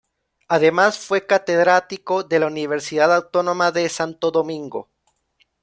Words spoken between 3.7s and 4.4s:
de Santo